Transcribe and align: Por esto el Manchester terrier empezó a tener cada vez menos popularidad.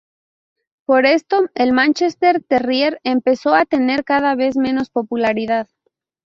Por 0.87 1.05
esto 1.05 1.51
el 1.53 1.73
Manchester 1.73 2.41
terrier 2.41 2.99
empezó 3.03 3.53
a 3.53 3.65
tener 3.65 4.03
cada 4.03 4.33
vez 4.33 4.57
menos 4.57 4.89
popularidad. 4.89 5.69